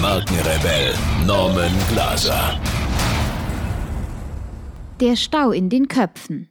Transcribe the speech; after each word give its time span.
Markenrebell 0.00 0.94
Norman 1.26 1.72
Glaser. 1.90 2.58
Der 4.98 5.14
Stau 5.16 5.50
in 5.50 5.68
den 5.68 5.88
Köpfen. 5.88 6.48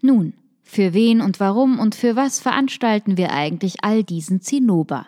Nun, 0.00 0.34
für 0.62 0.94
wen 0.94 1.20
und 1.20 1.40
warum 1.40 1.80
und 1.80 1.96
für 1.96 2.14
was 2.14 2.38
veranstalten 2.38 3.16
wir 3.16 3.32
eigentlich 3.32 3.82
all 3.82 4.04
diesen 4.04 4.42
Zinnober? 4.42 5.06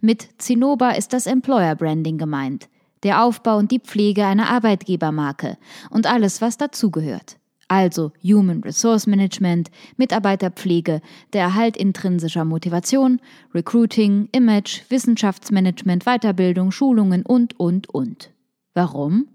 Mit 0.00 0.28
Zinnober 0.38 0.96
ist 0.96 1.12
das 1.12 1.26
Employer 1.26 1.74
Branding 1.74 2.16
gemeint, 2.16 2.70
der 3.02 3.22
Aufbau 3.22 3.58
und 3.58 3.70
die 3.70 3.80
Pflege 3.80 4.24
einer 4.24 4.48
Arbeitgebermarke 4.48 5.58
und 5.90 6.06
alles, 6.06 6.40
was 6.40 6.56
dazugehört 6.56 7.39
also 7.70 8.12
Human 8.22 8.60
Resource 8.62 9.06
Management, 9.06 9.70
Mitarbeiterpflege, 9.96 11.00
der 11.32 11.42
Erhalt 11.42 11.76
intrinsischer 11.76 12.44
Motivation, 12.44 13.20
Recruiting, 13.54 14.28
Image, 14.32 14.82
Wissenschaftsmanagement, 14.88 16.04
Weiterbildung, 16.04 16.72
Schulungen 16.72 17.22
und, 17.22 17.58
und, 17.60 17.88
und. 17.88 18.30
Warum? 18.74 19.28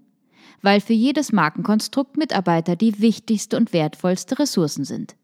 Weil 0.60 0.80
für 0.80 0.92
jedes 0.92 1.32
Markenkonstrukt 1.32 2.18
Mitarbeiter 2.18 2.76
die 2.76 3.00
wichtigste 3.00 3.56
und 3.56 3.72
wertvollste 3.72 4.38
Ressourcen 4.38 4.84
sind. 4.84 5.16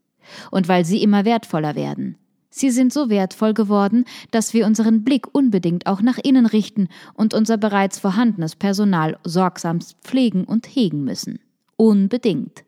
Und 0.50 0.68
weil 0.68 0.84
sie 0.84 1.02
immer 1.02 1.24
wertvoller 1.26 1.74
werden. 1.74 2.16
Sie 2.48 2.70
sind 2.70 2.92
so 2.92 3.08
wertvoll 3.10 3.54
geworden, 3.54 4.04
dass 4.30 4.54
wir 4.54 4.66
unseren 4.66 5.04
Blick 5.04 5.26
unbedingt 5.34 5.86
auch 5.86 6.00
nach 6.00 6.18
innen 6.18 6.46
richten 6.46 6.88
und 7.14 7.34
unser 7.34 7.56
bereits 7.58 7.98
vorhandenes 7.98 8.56
Personal 8.56 9.18
sorgsamst 9.24 9.96
pflegen 10.02 10.44
und 10.44 10.66
hegen 10.66 11.04
müssen. 11.04 11.40
Unbedingt. 11.76 12.64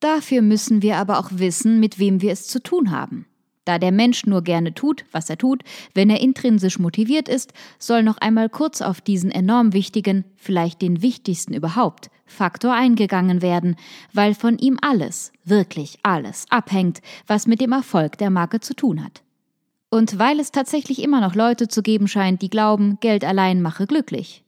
Dafür 0.00 0.42
müssen 0.42 0.82
wir 0.82 0.96
aber 0.96 1.18
auch 1.18 1.30
wissen, 1.32 1.78
mit 1.78 1.98
wem 1.98 2.22
wir 2.22 2.32
es 2.32 2.46
zu 2.46 2.62
tun 2.62 2.90
haben. 2.90 3.26
Da 3.66 3.78
der 3.78 3.92
Mensch 3.92 4.24
nur 4.24 4.42
gerne 4.42 4.74
tut, 4.74 5.04
was 5.12 5.28
er 5.28 5.36
tut, 5.36 5.62
wenn 5.94 6.08
er 6.08 6.20
intrinsisch 6.20 6.78
motiviert 6.78 7.28
ist, 7.28 7.52
soll 7.78 8.02
noch 8.02 8.16
einmal 8.18 8.48
kurz 8.48 8.80
auf 8.80 9.02
diesen 9.02 9.30
enorm 9.30 9.74
wichtigen, 9.74 10.24
vielleicht 10.36 10.80
den 10.80 11.02
wichtigsten 11.02 11.52
überhaupt, 11.52 12.10
Faktor 12.24 12.72
eingegangen 12.72 13.42
werden, 13.42 13.76
weil 14.12 14.34
von 14.34 14.56
ihm 14.58 14.78
alles, 14.80 15.32
wirklich 15.44 15.98
alles, 16.02 16.46
abhängt, 16.48 17.00
was 17.26 17.46
mit 17.46 17.60
dem 17.60 17.72
Erfolg 17.72 18.16
der 18.18 18.30
Marke 18.30 18.60
zu 18.60 18.74
tun 18.74 19.04
hat. 19.04 19.22
Und 19.90 20.18
weil 20.18 20.40
es 20.40 20.52
tatsächlich 20.52 21.02
immer 21.02 21.20
noch 21.20 21.34
Leute 21.34 21.68
zu 21.68 21.82
geben 21.82 22.08
scheint, 22.08 22.40
die 22.42 22.50
glauben, 22.50 22.98
Geld 23.00 23.24
allein 23.24 23.60
mache 23.60 23.86
glücklich. 23.86 24.44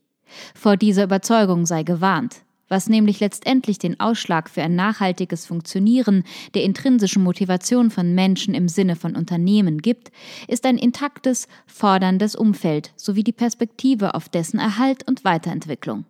Vor 0.55 0.77
dieser 0.77 1.05
Überzeugung 1.05 1.67
sei 1.67 1.83
gewarnt, 1.83 2.43
was 2.73 2.89
nämlich 2.89 3.21
letztendlich 3.21 3.79
den 3.79 4.01
Ausschlag 4.01 4.49
für 4.49 4.63
ein 4.63 4.75
nachhaltiges 4.75 5.45
Funktionieren 5.45 6.25
der 6.55 6.65
intrinsischen 6.65 7.23
Motivation 7.23 7.91
von 7.91 8.15
Menschen 8.15 8.55
im 8.55 8.67
Sinne 8.67 8.97
von 8.97 9.15
Unternehmen 9.15 9.83
gibt, 9.83 10.11
ist 10.49 10.65
ein 10.65 10.79
intaktes, 10.79 11.49
forderndes 11.67 12.35
Umfeld 12.35 12.93
sowie 12.97 13.23
die 13.23 13.33
Perspektive 13.33 14.15
auf 14.15 14.31
dessen 14.31 14.59
Erhalt 14.59 15.07
und 15.07 15.23
Weiterentwicklung. 15.23 16.07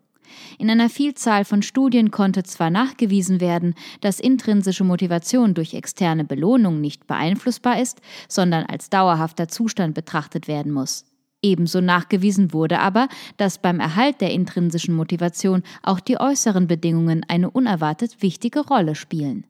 In 0.57 0.71
einer 0.71 0.89
Vielzahl 0.89 1.45
von 1.45 1.63
Studien 1.63 2.13
konnte 2.13 2.45
zwar 2.45 2.71
nachgewiesen 2.71 3.41
werden, 3.41 3.75
dass 4.01 4.21
intrinsische 4.21 4.85
Motivation 4.85 5.55
durch 5.55 5.75
externe 5.75 6.25
Belohnung 6.25 6.81
nicht 6.81 7.09
beeinflussbar 7.09 7.81
ist, 7.81 8.01
sondern 8.29 8.65
als 8.67 8.89
dauerhafter 8.89 9.49
Zustand 9.49 9.95
betrachtet 9.95 10.47
werden 10.47 10.71
muss. 10.73 11.05
Ebenso 11.43 11.81
nachgewiesen 11.81 12.53
wurde 12.53 12.79
aber, 12.79 13.09
dass 13.37 13.59
beim 13.59 13.81
Erhalt 13.81 14.21
der 14.21 14.31
intrinsischen 14.31 14.95
Motivation 14.95 15.63
auch 15.83 15.99
die 15.99 16.19
äußeren 16.19 16.69
Bedingungen 16.69 17.27
eine 17.29 17.51
unerwartet 17.51 18.23
wichtige 18.23 18.61
Rolle 18.61 18.95
spielen. 18.95 19.45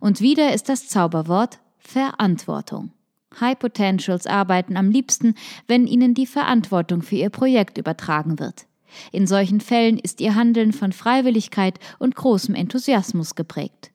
Und 0.00 0.20
wieder 0.20 0.52
ist 0.52 0.68
das 0.68 0.88
Zauberwort 0.88 1.58
Verantwortung. 1.78 2.92
High 3.40 3.58
Potentials 3.58 4.26
arbeiten 4.26 4.76
am 4.76 4.90
liebsten, 4.90 5.34
wenn 5.66 5.86
ihnen 5.86 6.14
die 6.14 6.26
Verantwortung 6.26 7.00
für 7.00 7.16
ihr 7.16 7.30
Projekt 7.30 7.78
übertragen 7.78 8.38
wird. 8.38 8.66
In 9.12 9.26
solchen 9.26 9.60
Fällen 9.60 9.98
ist 9.98 10.20
ihr 10.20 10.34
Handeln 10.34 10.72
von 10.72 10.92
Freiwilligkeit 10.92 11.78
und 11.98 12.16
großem 12.16 12.54
Enthusiasmus 12.54 13.34
geprägt. 13.36 13.92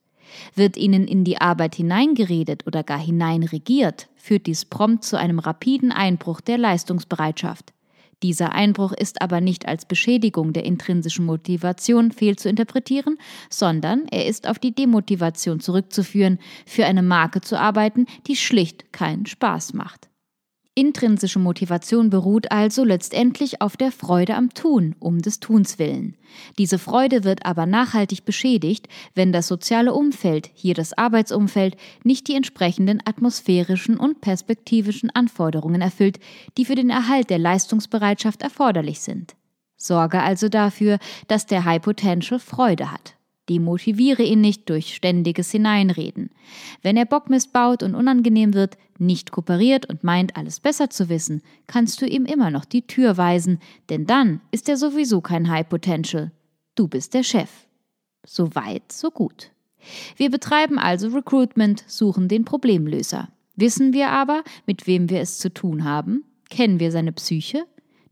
Wird 0.56 0.78
ihnen 0.78 1.08
in 1.08 1.24
die 1.24 1.40
Arbeit 1.40 1.76
hineingeredet 1.76 2.66
oder 2.68 2.84
gar 2.84 3.00
hineinregiert, 3.00 4.08
führt 4.16 4.48
dies 4.48 4.66
prompt 4.66 5.04
zu 5.04 5.18
einem 5.18 5.40
rapiden 5.40 5.92
Einbruch 5.92 6.42
der 6.42 6.58
Leistungsbereitschaft. 6.58 7.74
Dieser 8.24 8.54
Einbruch 8.54 8.92
ist 8.94 9.22
aber 9.22 9.42
nicht 9.42 9.68
als 9.68 9.86
Beschädigung 9.86 10.54
der 10.54 10.66
intrinsischen 10.66 11.26
Motivation 11.26 12.12
fehl 12.12 12.38
zu 12.38 12.50
interpretieren, 12.50 13.18
sondern 13.50 14.08
er 14.10 14.26
ist 14.26 14.48
auf 14.48 14.58
die 14.58 14.74
Demotivation 14.74 15.60
zurückzuführen, 15.60 16.40
für 16.66 16.86
eine 16.86 17.04
Marke 17.04 17.42
zu 17.42 17.60
arbeiten, 17.60 18.06
die 18.28 18.36
schlicht 18.36 18.92
keinen 18.94 19.26
Spaß 19.26 19.74
macht. 19.74 20.10
Intrinsische 20.78 21.40
Motivation 21.40 22.10
beruht 22.10 22.52
also 22.52 22.84
letztendlich 22.84 23.62
auf 23.62 23.78
der 23.78 23.94
Freude 23.94 24.36
am 24.36 24.54
Tun, 24.54 24.94
um 25.00 25.22
des 25.22 25.40
Tuns 25.40 25.80
willen. 25.80 26.18
Diese 26.58 26.78
Freude 26.78 27.24
wird 27.24 27.46
aber 27.46 27.66
nachhaltig 27.66 28.26
beschädigt, 28.26 28.90
wenn 29.14 29.32
das 29.32 29.48
soziale 29.48 29.94
Umfeld, 29.94 30.52
hier 30.54 30.74
das 30.74 30.92
Arbeitsumfeld, 30.92 31.78
nicht 32.04 32.28
die 32.28 32.36
entsprechenden 32.36 33.02
atmosphärischen 33.06 33.96
und 33.96 34.20
perspektivischen 34.20 35.10
Anforderungen 35.12 35.80
erfüllt, 35.80 36.20
die 36.58 36.66
für 36.66 36.76
den 36.76 36.90
Erhalt 36.90 37.30
der 37.30 37.40
Leistungsbereitschaft 37.40 38.42
erforderlich 38.42 39.00
sind. 39.00 39.38
Sorge 39.78 40.22
also 40.22 40.50
dafür, 40.50 41.00
dass 41.30 41.46
der 41.46 41.64
High 41.64 41.82
Potential 41.82 42.40
Freude 42.40 42.92
hat. 42.92 43.16
Demotiviere 43.50 44.24
ihn 44.24 44.42
nicht 44.42 44.70
durch 44.70 44.96
ständiges 44.96 45.52
Hineinreden. 45.52 46.32
Wenn 46.82 46.98
er 46.98 47.06
Bockmist 47.06 47.54
baut 47.54 47.84
und 47.84 47.94
unangenehm 47.94 48.54
wird, 48.54 48.78
nicht 48.98 49.32
kooperiert 49.32 49.88
und 49.88 50.04
meint, 50.04 50.36
alles 50.36 50.60
besser 50.60 50.90
zu 50.90 51.10
wissen, 51.10 51.42
kannst 51.68 52.02
du 52.02 52.08
ihm 52.08 52.26
immer 52.26 52.50
noch 52.50 52.66
die 52.66 52.88
Tür 52.88 53.18
weisen, 53.18 53.60
denn 53.90 54.06
dann 54.06 54.42
ist 54.52 54.68
er 54.68 54.78
sowieso 54.78 55.22
kein 55.22 55.50
High 55.50 55.70
Potential. 55.70 56.32
Du 56.76 56.88
bist 56.88 57.14
der 57.14 57.24
Chef. 57.24 57.50
So 58.26 58.56
weit, 58.56 58.92
so 58.92 59.12
gut. 59.12 59.52
Wir 60.18 60.30
betreiben 60.30 60.80
also 60.80 61.10
Recruitment, 61.10 61.84
suchen 61.88 62.28
den 62.28 62.46
Problemlöser. 62.46 63.30
Wissen 63.56 63.94
wir 63.94 64.10
aber, 64.10 64.44
mit 64.66 64.88
wem 64.88 65.10
wir 65.10 65.22
es 65.22 65.38
zu 65.38 65.54
tun 65.54 65.84
haben? 65.84 66.24
Kennen 66.50 66.80
wir 66.80 66.92
seine 66.92 67.12
Psyche? 67.12 67.66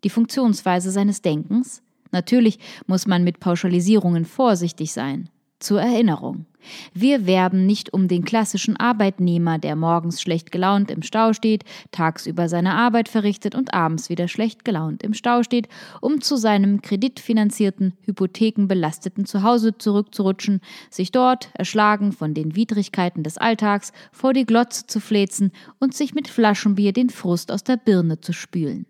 Die 0.03 0.09
Funktionsweise 0.09 0.91
seines 0.91 1.21
Denkens? 1.21 1.82
Natürlich 2.13 2.59
muss 2.87 3.07
man 3.07 3.25
mit 3.25 3.41
Pauschalisierungen 3.41 4.23
vorsichtig 4.23 4.93
sein. 4.93 5.29
Zur 5.59 5.81
Erinnerung. 5.81 6.45
Wir 6.93 7.25
werben 7.25 7.65
nicht 7.65 7.93
um 7.93 8.07
den 8.07 8.23
klassischen 8.23 8.77
Arbeitnehmer, 8.77 9.57
der 9.57 9.75
morgens 9.75 10.21
schlecht 10.21 10.51
gelaunt 10.51 10.91
im 10.91 11.01
Stau 11.01 11.33
steht, 11.33 11.63
tagsüber 11.91 12.47
seine 12.49 12.75
Arbeit 12.75 13.09
verrichtet 13.09 13.55
und 13.55 13.73
abends 13.73 14.09
wieder 14.09 14.27
schlecht 14.27 14.63
gelaunt 14.63 15.03
im 15.03 15.13
Stau 15.13 15.43
steht, 15.43 15.67
um 16.01 16.21
zu 16.21 16.35
seinem 16.35 16.81
kreditfinanzierten, 16.81 17.93
hypothekenbelasteten 18.03 19.25
Zuhause 19.25 19.77
zurückzurutschen, 19.77 20.61
sich 20.89 21.11
dort, 21.11 21.49
erschlagen 21.53 22.11
von 22.11 22.33
den 22.33 22.55
Widrigkeiten 22.55 23.23
des 23.23 23.37
Alltags, 23.37 23.91
vor 24.11 24.33
die 24.33 24.45
Glotze 24.45 24.85
zu 24.85 24.99
fläzen 24.99 25.51
und 25.79 25.93
sich 25.93 26.13
mit 26.13 26.27
Flaschenbier 26.27 26.93
den 26.93 27.09
Frust 27.09 27.51
aus 27.51 27.63
der 27.63 27.77
Birne 27.77 28.21
zu 28.21 28.33
spülen. 28.33 28.85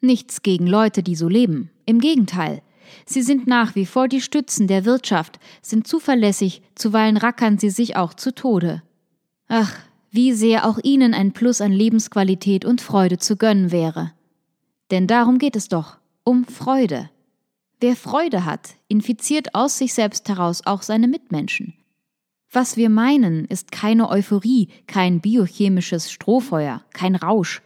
Nichts 0.00 0.42
gegen 0.42 0.66
Leute, 0.66 1.02
die 1.02 1.16
so 1.16 1.28
leben. 1.28 1.70
Im 1.86 2.00
Gegenteil. 2.00 2.62
Sie 3.04 3.22
sind 3.22 3.46
nach 3.46 3.74
wie 3.74 3.86
vor 3.86 4.08
die 4.08 4.20
Stützen 4.20 4.66
der 4.66 4.84
Wirtschaft, 4.84 5.38
sind 5.60 5.86
zuverlässig, 5.86 6.62
zuweilen 6.74 7.16
rackern 7.16 7.58
sie 7.58 7.70
sich 7.70 7.96
auch 7.96 8.14
zu 8.14 8.34
Tode. 8.34 8.82
Ach, 9.48 9.74
wie 10.10 10.32
sehr 10.32 10.66
auch 10.66 10.78
ihnen 10.82 11.14
ein 11.14 11.32
Plus 11.32 11.60
an 11.60 11.72
Lebensqualität 11.72 12.64
und 12.64 12.80
Freude 12.80 13.18
zu 13.18 13.36
gönnen 13.36 13.72
wäre. 13.72 14.12
Denn 14.90 15.06
darum 15.06 15.38
geht 15.38 15.56
es 15.56 15.68
doch, 15.68 15.98
um 16.24 16.44
Freude. 16.44 17.10
Wer 17.80 17.94
Freude 17.94 18.44
hat, 18.44 18.70
infiziert 18.88 19.54
aus 19.54 19.78
sich 19.78 19.94
selbst 19.94 20.28
heraus 20.28 20.62
auch 20.64 20.82
seine 20.82 21.08
Mitmenschen. 21.08 21.74
Was 22.50 22.76
wir 22.76 22.88
meinen, 22.88 23.44
ist 23.44 23.72
keine 23.72 24.08
Euphorie, 24.08 24.68
kein 24.86 25.20
biochemisches 25.20 26.10
Strohfeuer, 26.10 26.82
kein 26.94 27.14
Rausch. 27.14 27.60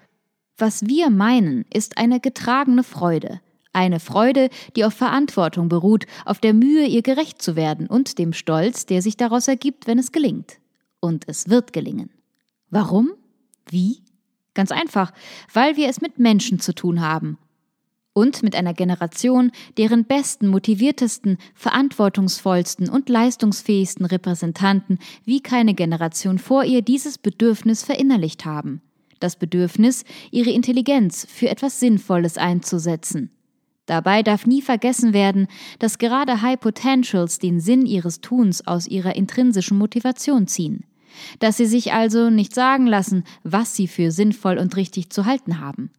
Was 0.56 0.86
wir 0.86 1.10
meinen, 1.10 1.64
ist 1.72 1.98
eine 1.98 2.20
getragene 2.20 2.84
Freude, 2.84 3.40
eine 3.72 4.00
Freude, 4.00 4.50
die 4.76 4.84
auf 4.84 4.94
Verantwortung 4.94 5.68
beruht, 5.68 6.06
auf 6.24 6.38
der 6.38 6.52
Mühe, 6.52 6.86
ihr 6.86 7.02
gerecht 7.02 7.40
zu 7.40 7.56
werden 7.56 7.86
und 7.86 8.18
dem 8.18 8.32
Stolz, 8.32 8.86
der 8.86 9.02
sich 9.02 9.16
daraus 9.16 9.48
ergibt, 9.48 9.86
wenn 9.86 9.98
es 9.98 10.12
gelingt. 10.12 10.58
Und 11.00 11.24
es 11.26 11.48
wird 11.48 11.72
gelingen. 11.72 12.10
Warum? 12.70 13.12
Wie? 13.68 14.02
Ganz 14.54 14.70
einfach, 14.70 15.12
weil 15.52 15.76
wir 15.76 15.88
es 15.88 16.00
mit 16.00 16.18
Menschen 16.18 16.60
zu 16.60 16.74
tun 16.74 17.00
haben. 17.00 17.38
Und 18.12 18.42
mit 18.42 18.54
einer 18.54 18.74
Generation, 18.74 19.52
deren 19.78 20.04
besten, 20.04 20.48
motiviertesten, 20.48 21.38
verantwortungsvollsten 21.54 22.90
und 22.90 23.08
leistungsfähigsten 23.08 24.04
Repräsentanten 24.04 24.98
wie 25.24 25.40
keine 25.40 25.72
Generation 25.72 26.38
vor 26.38 26.64
ihr 26.64 26.82
dieses 26.82 27.16
Bedürfnis 27.16 27.82
verinnerlicht 27.82 28.44
haben. 28.44 28.82
Das 29.22 29.36
Bedürfnis, 29.36 30.04
ihre 30.30 30.50
Intelligenz 30.50 31.26
für 31.30 31.48
etwas 31.48 31.80
Sinnvolles 31.80 32.38
einzusetzen. 32.38 33.30
Dabei 33.86 34.22
darf 34.22 34.46
nie 34.46 34.62
vergessen 34.62 35.12
werden, 35.12 35.48
dass 35.78 35.98
gerade 35.98 36.42
High 36.42 36.60
Potentials 36.60 37.38
den 37.38 37.60
Sinn 37.60 37.84
ihres 37.84 38.20
Tuns 38.20 38.66
aus 38.66 38.86
ihrer 38.86 39.16
intrinsischen 39.16 39.78
Motivation 39.78 40.46
ziehen 40.46 40.84
dass 41.38 41.56
sie 41.56 41.66
sich 41.66 41.92
also 41.92 42.30
nicht 42.30 42.54
sagen 42.54 42.86
lassen, 42.86 43.24
was 43.42 43.74
sie 43.74 43.88
für 43.88 44.10
sinnvoll 44.10 44.58
und 44.58 44.76
richtig 44.76 45.10
zu 45.10 45.26
halten 45.26 45.60
haben. 45.60 45.90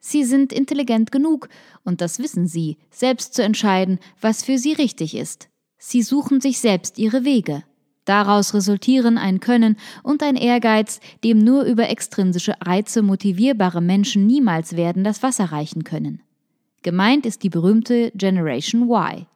Sie 0.00 0.24
sind 0.24 0.52
intelligent 0.52 1.10
genug, 1.10 1.48
und 1.84 2.00
das 2.00 2.18
wissen 2.18 2.46
sie, 2.46 2.78
selbst 2.90 3.34
zu 3.34 3.42
entscheiden, 3.42 3.98
was 4.20 4.44
für 4.44 4.58
sie 4.58 4.72
richtig 4.72 5.16
ist. 5.16 5.48
Sie 5.76 6.02
suchen 6.02 6.40
sich 6.40 6.60
selbst 6.60 6.98
ihre 6.98 7.24
Wege. 7.24 7.64
Daraus 8.08 8.54
resultieren 8.54 9.18
ein 9.18 9.38
Können 9.38 9.76
und 10.02 10.22
ein 10.22 10.36
Ehrgeiz, 10.36 10.98
dem 11.24 11.40
nur 11.40 11.64
über 11.64 11.90
extrinsische 11.90 12.54
Reize 12.64 13.02
motivierbare 13.02 13.82
Menschen 13.82 14.26
niemals 14.26 14.76
werden 14.76 15.04
das 15.04 15.22
Wasser 15.22 15.52
reichen 15.52 15.84
können. 15.84 16.22
Gemeint 16.80 17.26
ist 17.26 17.42
die 17.42 17.50
berühmte 17.50 18.10
Generation 18.14 18.88
Y. 18.88 19.26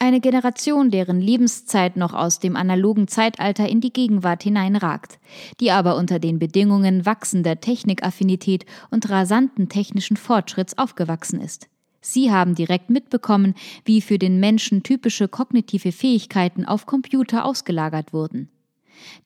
Eine 0.00 0.20
Generation, 0.20 0.90
deren 0.90 1.20
Lebenszeit 1.20 1.96
noch 1.96 2.14
aus 2.14 2.40
dem 2.40 2.56
analogen 2.56 3.06
Zeitalter 3.06 3.68
in 3.68 3.80
die 3.80 3.92
Gegenwart 3.92 4.42
hineinragt, 4.42 5.20
die 5.60 5.70
aber 5.70 5.94
unter 5.94 6.18
den 6.18 6.40
Bedingungen 6.40 7.06
wachsender 7.06 7.60
Technikaffinität 7.60 8.66
und 8.90 9.08
rasanten 9.08 9.68
technischen 9.68 10.16
Fortschritts 10.16 10.76
aufgewachsen 10.76 11.40
ist. 11.40 11.68
Sie 12.06 12.30
haben 12.30 12.54
direkt 12.54 12.90
mitbekommen, 12.90 13.54
wie 13.86 14.02
für 14.02 14.18
den 14.18 14.38
Menschen 14.38 14.82
typische 14.82 15.26
kognitive 15.26 15.90
Fähigkeiten 15.90 16.66
auf 16.66 16.84
Computer 16.84 17.46
ausgelagert 17.46 18.12
wurden. 18.12 18.50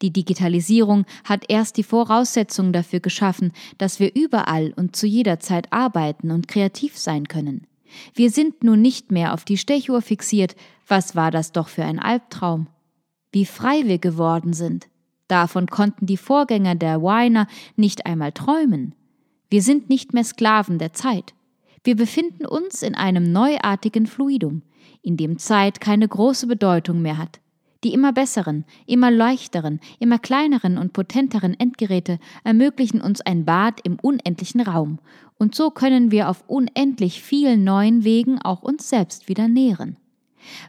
Die 0.01 0.11
Digitalisierung 0.11 1.05
hat 1.25 1.43
erst 1.49 1.75
die 1.75 1.83
Voraussetzungen 1.83 2.71
dafür 2.71 3.01
geschaffen, 3.01 3.51
dass 3.77 3.99
wir 3.99 4.15
überall 4.15 4.73
und 4.77 4.95
zu 4.95 5.07
jeder 5.07 5.41
Zeit 5.41 5.73
arbeiten 5.73 6.31
und 6.31 6.47
kreativ 6.47 6.97
sein 6.97 7.27
können. 7.27 7.67
Wir 8.13 8.31
sind 8.31 8.63
nun 8.63 8.81
nicht 8.81 9.11
mehr 9.11 9.33
auf 9.33 9.43
die 9.43 9.57
Stechuhr 9.57 10.01
fixiert, 10.01 10.55
was 10.87 11.17
war 11.17 11.31
das 11.31 11.51
doch 11.51 11.67
für 11.67 11.83
ein 11.83 11.99
Albtraum? 11.99 12.67
Wie 13.33 13.45
frei 13.45 13.81
wir 13.87 13.97
geworden 13.97 14.53
sind. 14.53 14.87
Davon 15.27 15.67
konnten 15.67 16.05
die 16.05 16.17
Vorgänger 16.17 16.75
der 16.75 17.03
Weiner 17.03 17.47
nicht 17.75 18.05
einmal 18.05 18.31
träumen. 18.31 18.95
Wir 19.49 19.61
sind 19.61 19.89
nicht 19.89 20.13
mehr 20.13 20.23
Sklaven 20.23 20.79
der 20.79 20.93
Zeit. 20.93 21.33
Wir 21.83 21.95
befinden 21.95 22.45
uns 22.45 22.81
in 22.81 22.95
einem 22.95 23.31
neuartigen 23.31 24.05
Fluidum, 24.05 24.63
in 25.01 25.17
dem 25.17 25.37
Zeit 25.37 25.79
keine 25.79 26.07
große 26.07 26.47
Bedeutung 26.47 27.01
mehr 27.01 27.17
hat. 27.17 27.39
Die 27.83 27.93
immer 27.93 28.11
besseren, 28.11 28.65
immer 28.85 29.09
leichteren, 29.09 29.79
immer 29.99 30.19
kleineren 30.19 30.77
und 30.77 30.91
potenteren 30.91 31.57
Endgeräte 31.57 32.19
ermöglichen 32.43 32.99
uns 32.99 33.21
ein 33.21 33.45
Bad 33.45 33.79
im 33.85 33.97
unendlichen 34.01 34.61
Raum, 34.61 34.99
und 35.37 35.55
so 35.55 35.71
können 35.71 36.11
wir 36.11 36.27
auf 36.27 36.43
unendlich 36.47 37.23
vielen 37.23 37.63
neuen 37.63 38.03
Wegen 38.03 38.41
auch 38.41 38.61
uns 38.61 38.89
selbst 38.89 39.29
wieder 39.29 39.47
nähren. 39.47 39.95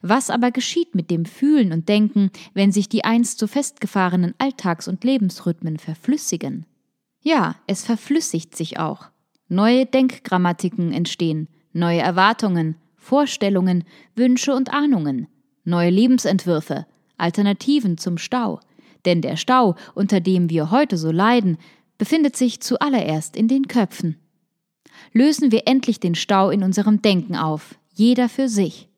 Was 0.02 0.30
aber 0.30 0.52
geschieht 0.52 0.94
mit 0.94 1.10
dem 1.10 1.24
Fühlen 1.24 1.72
und 1.72 1.88
Denken, 1.88 2.30
wenn 2.54 2.70
sich 2.70 2.88
die 2.88 3.04
einst 3.04 3.40
so 3.40 3.48
festgefahrenen 3.48 4.34
Alltags- 4.38 4.88
und 4.88 5.02
Lebensrhythmen 5.02 5.78
verflüssigen? 5.78 6.66
Ja, 7.22 7.56
es 7.66 7.84
verflüssigt 7.84 8.56
sich 8.56 8.78
auch. 8.78 9.10
Neue 9.52 9.84
Denkgrammatiken 9.84 10.92
entstehen, 10.92 11.48
neue 11.72 11.98
Erwartungen, 11.98 12.76
Vorstellungen, 12.96 13.82
Wünsche 14.14 14.54
und 14.54 14.72
Ahnungen, 14.72 15.26
neue 15.64 15.90
Lebensentwürfe, 15.90 16.86
Alternativen 17.16 17.98
zum 17.98 18.16
Stau. 18.16 18.60
Denn 19.04 19.22
der 19.22 19.36
Stau, 19.36 19.74
unter 19.96 20.20
dem 20.20 20.50
wir 20.50 20.70
heute 20.70 20.96
so 20.96 21.10
leiden, 21.10 21.58
befindet 21.98 22.36
sich 22.36 22.60
zuallererst 22.60 23.36
in 23.36 23.48
den 23.48 23.66
Köpfen. 23.66 24.20
Lösen 25.12 25.50
wir 25.50 25.66
endlich 25.66 25.98
den 25.98 26.14
Stau 26.14 26.50
in 26.50 26.62
unserem 26.62 27.02
Denken 27.02 27.34
auf, 27.34 27.74
jeder 27.92 28.28
für 28.28 28.48
sich. 28.48 28.88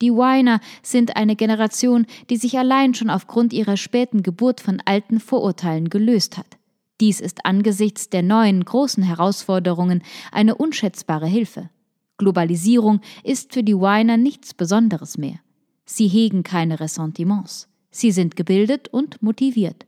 Die 0.00 0.12
Weiner 0.12 0.60
sind 0.84 1.16
eine 1.16 1.34
Generation, 1.34 2.06
die 2.30 2.36
sich 2.36 2.56
allein 2.56 2.94
schon 2.94 3.10
aufgrund 3.10 3.52
ihrer 3.52 3.76
späten 3.76 4.22
Geburt 4.22 4.60
von 4.60 4.80
alten 4.84 5.18
Vorurteilen 5.18 5.90
gelöst 5.90 6.38
hat. 6.38 6.59
Dies 7.00 7.20
ist 7.20 7.46
angesichts 7.46 8.10
der 8.10 8.22
neuen 8.22 8.64
großen 8.64 9.02
Herausforderungen 9.02 10.02
eine 10.32 10.54
unschätzbare 10.54 11.26
Hilfe. 11.26 11.70
Globalisierung 12.18 13.00
ist 13.24 13.54
für 13.54 13.62
die 13.62 13.78
Weiner 13.78 14.18
nichts 14.18 14.52
Besonderes 14.52 15.16
mehr. 15.16 15.40
Sie 15.86 16.06
hegen 16.06 16.42
keine 16.42 16.78
Ressentiments. 16.78 17.68
Sie 17.90 18.12
sind 18.12 18.36
gebildet 18.36 18.88
und 18.88 19.22
motiviert. 19.22 19.86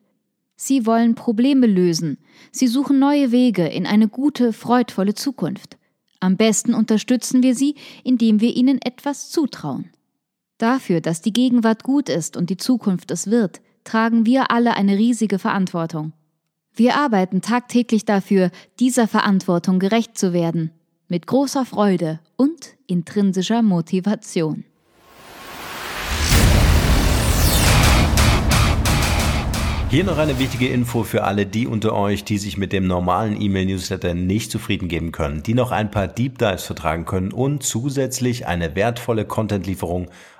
Sie 0.56 0.86
wollen 0.86 1.14
Probleme 1.14 1.66
lösen. 1.66 2.18
Sie 2.50 2.66
suchen 2.66 2.98
neue 2.98 3.30
Wege 3.30 3.66
in 3.66 3.86
eine 3.86 4.08
gute, 4.08 4.52
freudvolle 4.52 5.14
Zukunft. 5.14 5.76
Am 6.20 6.36
besten 6.36 6.72
unterstützen 6.72 7.42
wir 7.42 7.54
sie, 7.54 7.74
indem 8.04 8.40
wir 8.40 8.56
ihnen 8.56 8.80
etwas 8.80 9.30
zutrauen. 9.30 9.90
Dafür, 10.58 11.00
dass 11.00 11.20
die 11.20 11.32
Gegenwart 11.32 11.82
gut 11.82 12.08
ist 12.08 12.36
und 12.36 12.48
die 12.48 12.56
Zukunft 12.56 13.10
es 13.10 13.30
wird, 13.30 13.60
tragen 13.84 14.24
wir 14.24 14.50
alle 14.50 14.74
eine 14.76 14.96
riesige 14.96 15.38
Verantwortung. 15.38 16.12
Wir 16.74 16.96
arbeiten 16.96 17.42
tagtäglich 17.42 18.06
dafür, 18.06 18.50
dieser 18.80 19.06
Verantwortung 19.06 19.78
gerecht 19.78 20.16
zu 20.16 20.32
werden, 20.32 20.70
mit 21.06 21.26
großer 21.26 21.66
Freude 21.66 22.18
und 22.36 22.78
intrinsischer 22.86 23.60
Motivation. 23.60 24.64
Hier 29.90 30.04
noch 30.04 30.16
eine 30.16 30.38
wichtige 30.38 30.68
Info 30.68 31.02
für 31.02 31.24
alle 31.24 31.44
die 31.44 31.66
unter 31.66 31.94
euch, 31.94 32.24
die 32.24 32.38
sich 32.38 32.56
mit 32.56 32.72
dem 32.72 32.86
normalen 32.86 33.38
E-Mail-Newsletter 33.38 34.14
nicht 34.14 34.50
zufrieden 34.50 34.88
geben 34.88 35.12
können, 35.12 35.42
die 35.42 35.52
noch 35.52 35.72
ein 35.72 35.90
paar 35.90 36.08
Deep 36.08 36.38
Dives 36.38 36.62
vertragen 36.62 37.04
können 37.04 37.32
und 37.32 37.62
zusätzlich 37.62 38.46
eine 38.46 38.74
wertvolle 38.74 39.26
Content-Lieferung 39.26 40.08